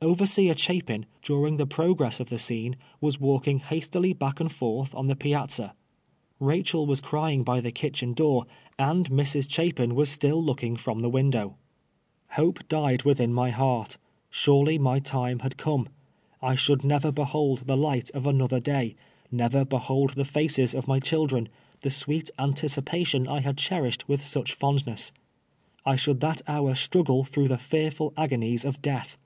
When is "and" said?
4.38-4.52, 8.78-9.10